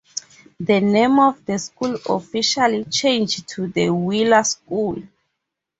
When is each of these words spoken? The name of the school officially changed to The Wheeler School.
The 0.59 0.81
name 0.81 1.19
of 1.19 1.45
the 1.45 1.59
school 1.59 1.95
officially 2.09 2.85
changed 2.85 3.47
to 3.49 3.67
The 3.67 3.89
Wheeler 3.91 4.43
School. 4.43 5.03